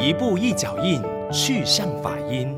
[0.00, 2.56] 一步一脚印，去向法音。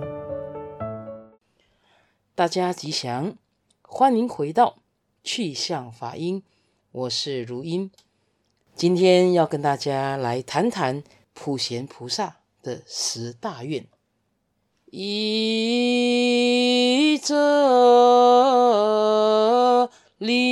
[2.34, 3.34] 大家吉祥，
[3.81, 4.76] 欢迎回到
[5.25, 6.42] 去向法音。
[6.92, 7.91] 我是如音，
[8.75, 13.86] 今天要跟大家来谈谈普贤菩萨的十大愿。
[14.91, 15.57] 一
[17.25, 17.34] 者
[20.18, 20.50] 礼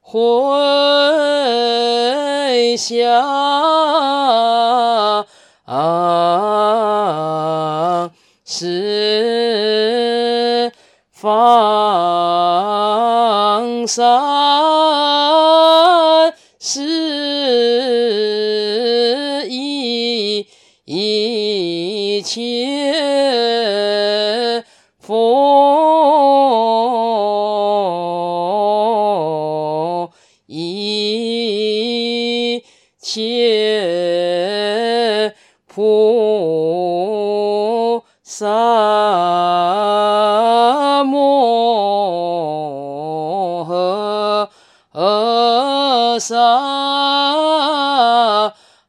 [0.00, 0.18] 回
[2.76, 3.22] 向，
[5.64, 6.21] 十
[46.32, 46.38] 诃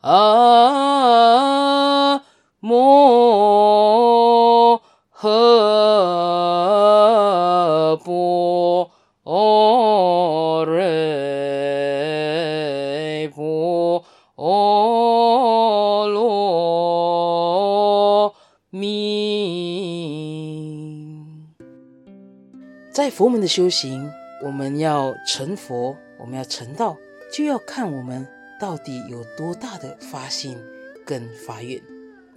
[0.01, 2.23] 萨
[2.61, 4.79] 摩
[5.13, 5.27] 诃
[7.97, 8.89] 波
[16.07, 18.33] 罗
[18.69, 19.03] 蜜。
[22.93, 24.09] 在佛门的修行，
[24.45, 26.95] 我们要成佛，我们要成道，
[27.33, 28.27] 就要看我们
[28.59, 30.55] 到底有多大的发心
[31.03, 31.81] 跟发愿。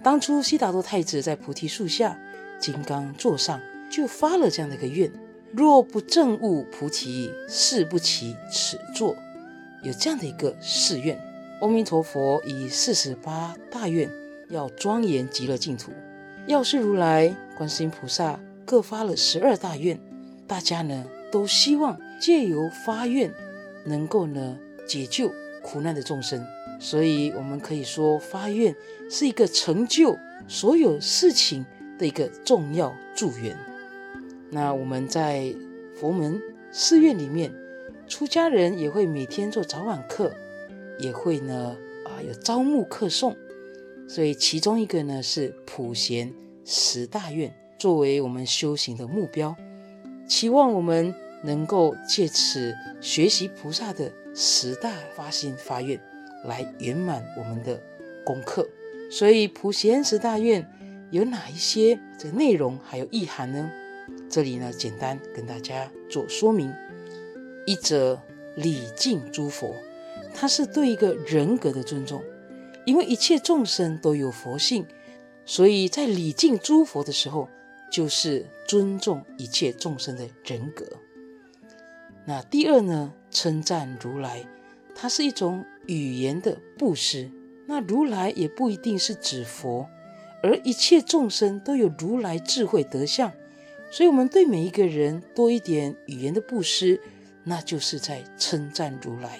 [0.01, 2.17] 当初悉达多太子在菩提树下
[2.59, 3.61] 金刚座上，
[3.91, 5.11] 就发了这样的一个愿：
[5.53, 9.15] 若不证悟菩提，誓不起此座。
[9.83, 11.21] 有这样的一个誓愿。
[11.61, 14.09] 阿弥陀佛以四十八大愿
[14.49, 15.91] 要庄严极乐净土，
[16.47, 19.99] 药师如来、观世音菩萨各发了十二大愿。
[20.47, 23.31] 大家呢都希望借由发愿，
[23.85, 25.31] 能够呢解救
[25.61, 26.45] 苦难的众生。
[26.79, 28.75] 所以，我们可以说，发愿
[29.09, 30.15] 是一个成就
[30.47, 31.65] 所有事情
[31.97, 33.57] 的一个重要助缘。
[34.51, 35.53] 那我们在
[35.99, 36.39] 佛门
[36.71, 37.51] 寺院里面，
[38.07, 40.31] 出家人也会每天做早晚课，
[40.99, 41.75] 也会呢
[42.05, 43.35] 啊有朝暮课诵。
[44.07, 46.31] 所以，其中一个呢是普贤
[46.63, 49.55] 十大愿，作为我们修行的目标，
[50.29, 51.13] 期望我们
[51.43, 55.99] 能够借此学习菩萨的十大发心发愿。
[56.45, 57.81] 来圆满我们的
[58.23, 58.69] 功课，
[59.09, 60.65] 所以普贤十大愿
[61.09, 63.69] 有哪一些这个内容还有意涵呢？
[64.29, 66.71] 这里呢，简单跟大家做说明。
[67.65, 68.21] 一则
[68.55, 69.73] 礼敬诸佛，
[70.33, 72.23] 它是对一个人格的尊重，
[72.85, 74.85] 因为一切众生都有佛性，
[75.43, 77.49] 所以在礼敬诸佛的时候，
[77.91, 80.85] 就是尊重一切众生的人格。
[82.27, 84.45] 那第二呢，称赞如来，
[84.93, 85.65] 它是一种。
[85.87, 87.31] 语言的布施，
[87.65, 89.87] 那如来也不一定是指佛，
[90.43, 93.31] 而一切众生都有如来智慧德相，
[93.89, 96.99] 所以我们对每一个人多一点语言的布施，
[97.45, 99.39] 那就是在称赞如来。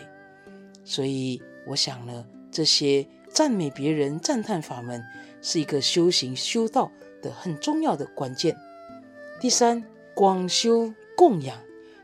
[0.86, 5.04] 所以我想呢，这些赞美别人、赞叹法门，
[5.42, 6.90] 是一个修行修道
[7.22, 8.56] 的很重要的关键。
[9.42, 11.60] 第三，广修供养，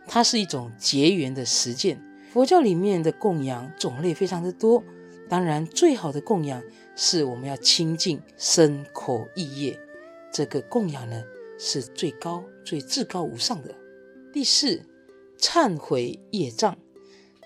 [0.08, 2.02] 它是一种结缘的实践。
[2.32, 4.84] 佛教里面的供养种类非常的多，
[5.30, 6.64] 当然最好的供养
[6.96, 9.80] 是我们要清净身口意业，
[10.32, 11.24] 这个供养呢
[11.60, 13.76] 是最高、最至高无上的。
[14.34, 14.84] 第四，
[15.38, 16.76] 忏悔业障，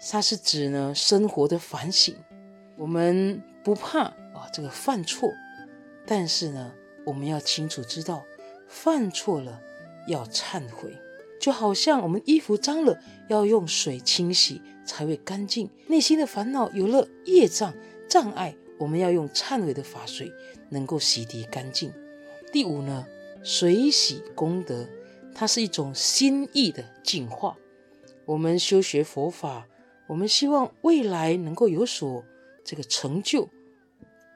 [0.09, 2.15] 它是指呢生活的反省，
[2.77, 5.29] 我们不怕啊这个犯错，
[6.05, 6.73] 但是呢
[7.05, 8.23] 我们要清楚知道
[8.69, 9.61] 犯错了
[10.07, 10.97] 要忏悔。
[11.47, 17.73] 就好像我们衣服脏了，要用水清洗才会干净；内心的烦恼有了业障
[18.09, 20.29] 障碍，我们要用忏悔的法水，
[20.71, 21.89] 能够洗涤干净。
[22.51, 23.07] 第五呢，
[23.43, 24.89] 随喜功德，
[25.33, 27.55] 它是一种心意的净化。
[28.25, 29.69] 我们修学佛法，
[30.07, 32.25] 我们希望未来能够有所
[32.65, 33.47] 这个成就，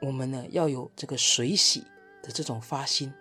[0.01, 1.81] 我们呢要有这个随喜
[2.23, 3.11] 的这种发心，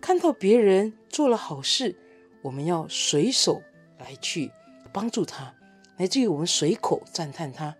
[0.00, 1.96] 看到别人做了好事。
[2.42, 3.62] 我们要随手
[3.98, 4.50] 来去
[4.92, 5.54] 帮助他，
[5.96, 7.76] 乃至于我们随口赞叹他，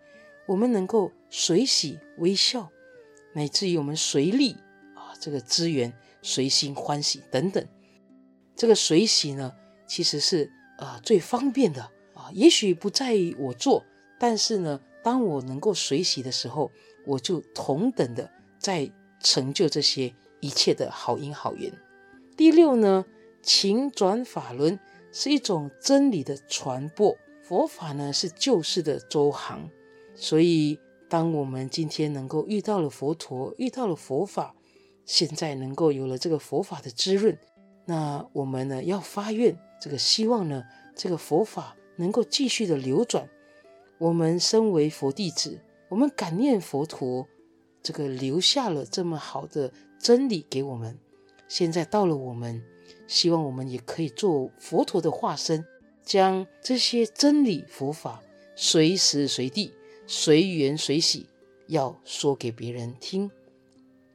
[0.46, 2.70] 我们能够随喜微笑，
[3.34, 4.56] 乃至于我们随力
[4.94, 5.92] 啊这个资源
[6.22, 7.66] 随心欢喜等等。
[8.54, 9.52] 这个随喜呢，
[9.86, 11.82] 其实是啊最方便的
[12.14, 12.30] 啊。
[12.32, 13.84] 也许不在于我做，
[14.18, 16.70] 但是呢，当我能够随喜的时候，
[17.06, 21.72] 我就同等的在成就这些一切的好因好缘。
[22.36, 23.04] 第六呢，
[23.46, 24.76] 情转法轮
[25.12, 29.70] 是一种真理的传播，佛法呢是救世的周航。
[30.16, 34.56] 所以，当我们今天能够遇到了佛陀，遇到了佛法，
[35.04, 37.38] 现在能够有了这个佛法的滋润，
[37.84, 40.64] 那我们呢要发愿，这个希望呢
[40.96, 43.28] 这个佛法能够继续的流转。
[43.98, 47.28] 我们身为佛弟子，我们感念佛陀，
[47.80, 50.98] 这个留下了这么好的真理给我们。
[51.46, 52.60] 现在到了我们。
[53.06, 55.64] 希望我们也可以做佛陀的化身，
[56.04, 58.22] 将这些真理佛法
[58.54, 59.72] 随时随地、
[60.06, 61.26] 随缘随喜，
[61.66, 63.30] 要说给别人听。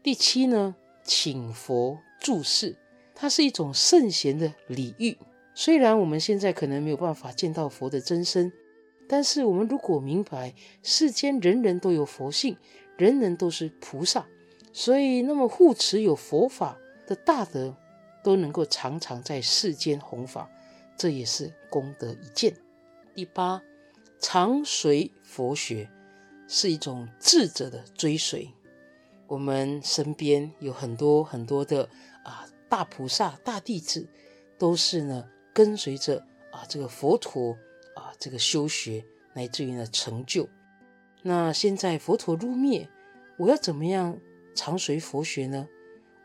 [0.03, 2.75] 第七呢，请佛住世，
[3.13, 5.17] 它是一种圣贤的礼遇。
[5.53, 8.51] 虽然我们现在可能没有办法见到佛的真身，
[9.07, 12.57] 但是我们如果明白世间人人都有佛性，
[12.97, 14.25] 人人都是菩萨，
[14.71, 17.75] 所以那么护持有佛法的大德。
[18.23, 20.49] 都能够常常在世间弘法，
[20.97, 22.55] 这也是功德一件。
[23.13, 23.61] 第八，
[24.19, 25.89] 常随佛学
[26.47, 28.49] 是一种智者的追随。
[29.27, 31.89] 我们身边有很多很多的
[32.23, 34.07] 啊大菩萨、大弟子，
[34.57, 37.53] 都是呢跟随着啊这个佛陀
[37.95, 40.47] 啊这个修学，乃至于呢成就。
[41.23, 42.89] 那现在佛陀入灭，
[43.37, 44.19] 我要怎么样
[44.53, 45.67] 常随佛学呢？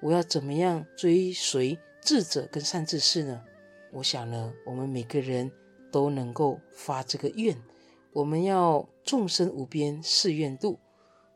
[0.07, 1.77] 我要怎么样追随？
[2.01, 3.43] 智者跟善知识呢？
[3.91, 5.51] 我想呢，我们每个人
[5.91, 7.61] 都能够发这个愿，
[8.13, 10.79] 我们要众生无边誓愿度，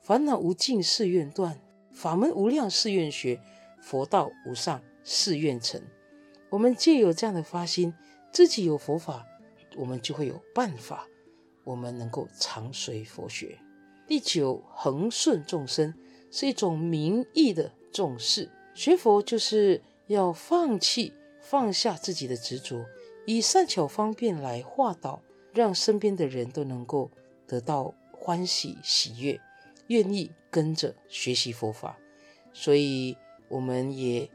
[0.01, 1.61] 烦恼无尽誓愿断，
[1.91, 3.41] 法门无量誓愿学，
[3.83, 5.83] 佛道无上誓愿成。
[6.49, 7.93] 我们借有这样的发心，
[8.31, 9.27] 自己有佛法，
[9.79, 11.09] 我们就会有办法，
[11.65, 13.59] 我们能够常随佛学。
[14.07, 15.93] 第九，恒顺众生
[16.31, 19.83] 是一种名义的重视，学佛就是。
[20.11, 22.85] 要放弃、放下自己的执着，
[23.27, 25.23] 以善巧方便来化导，
[25.53, 27.09] 让身边的人都能够
[27.47, 29.41] 得到欢喜喜悦，
[29.87, 31.97] 愿意跟着学习佛法。
[32.53, 33.17] 所以
[33.49, 34.29] 我们也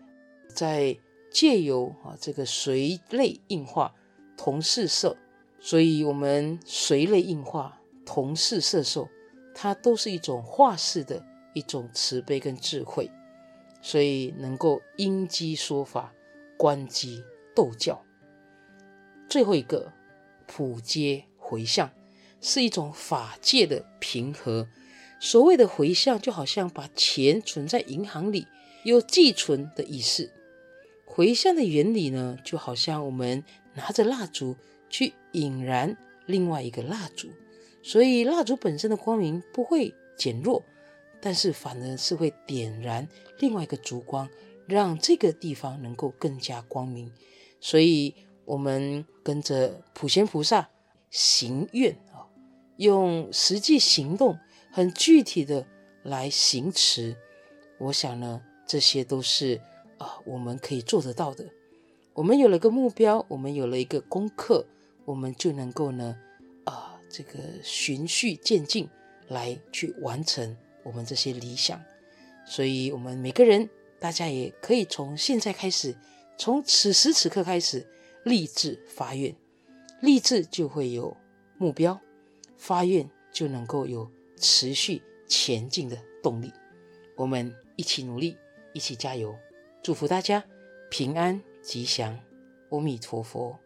[0.47, 0.97] 在
[1.29, 3.93] 借由啊这个随类应化
[4.37, 5.17] 同事摄，
[5.59, 9.09] 所以我们随类应化同事摄受，
[9.53, 11.21] 它都是一种化世的
[11.53, 13.11] 一种慈悲跟智慧，
[13.85, 16.11] 所以能够因机说法，
[16.57, 17.23] 观机
[17.55, 18.03] 逗教。
[19.29, 19.93] 最后一个
[20.47, 21.91] 普皆回向，
[22.41, 24.67] 是一种法界的平和。
[25.19, 28.47] 所谓的回向，就好像把钱存在银行里，
[28.85, 30.31] 有寄存的意思。
[31.05, 33.43] 回向的原理呢，就好像我们
[33.75, 34.57] 拿着蜡烛
[34.89, 37.29] 去引燃另外一个蜡烛，
[37.83, 40.65] 所以蜡烛本身的光明不会减弱，
[41.25, 44.29] 但是反而是会点燃另外一个烛光，
[44.67, 47.11] 让这个地方能够更加光明。
[47.59, 48.13] 所以。
[48.47, 50.69] 我们跟着普贤菩萨
[51.09, 52.29] 行愿啊，
[52.77, 54.37] 用实际行动
[54.71, 55.65] 很具体的
[56.03, 57.15] 来行持。
[57.79, 59.59] 我想呢，这些都是
[59.97, 61.49] 啊，我们可以做得到的。
[62.13, 64.67] 我们有了个目标，我们有了一个功课，
[65.05, 66.15] 我们就能够呢
[66.65, 68.87] 啊，这个循序渐进
[69.27, 70.55] 来去完成
[70.85, 71.83] 我们这些理想。
[72.47, 75.97] 所以，我们每个人，大家也可以从现在开始，
[76.37, 77.85] 从此时此刻开始。
[78.23, 79.35] 立志发愿，
[80.01, 81.15] 立志就会有
[81.59, 82.01] 目标，
[82.57, 86.51] 发愿就能够有持续前进的动力。
[87.15, 88.35] 我们一起努力，
[88.73, 89.35] 一起加油，
[89.83, 90.43] 祝福大家
[90.89, 92.19] 平安吉祥，
[92.71, 93.59] 阿弥陀佛。